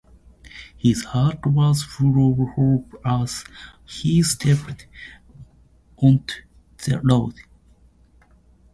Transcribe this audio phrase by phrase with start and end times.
[0.75, 3.45] His heart was full of hope as
[3.85, 4.87] he stepped
[5.99, 6.41] onto
[6.83, 7.35] the road.